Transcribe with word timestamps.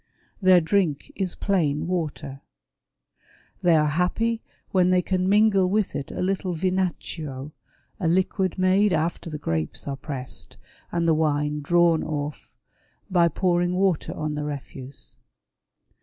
Their 0.41 0.61
drink 0.61 1.11
is 1.15 1.35
plain 1.35 1.85
water. 1.85 2.41
They 3.61 3.75
are 3.75 3.85
happy 3.85 4.41
when 4.71 4.89
they 4.89 5.03
can 5.03 5.29
mingle 5.29 5.69
with 5.69 5.95
it 5.95 6.09
a 6.11 6.23
little 6.23 6.55
vinaccio, 6.55 7.51
a 7.99 8.07
liquid 8.07 8.57
made 8.57 8.93
after 8.93 9.29
the 9.29 9.37
grapes 9.37 9.87
are 9.87 9.95
pressed, 9.95 10.57
and 10.91 11.07
the 11.07 11.13
wine 11.13 11.61
drawn 11.61 12.01
ofi", 12.01 12.47
by 13.11 13.27
pouring 13.27 13.75
water 13.75 14.11
on 14.17 14.33
the 14.33 14.43
refuse. 14.43 15.17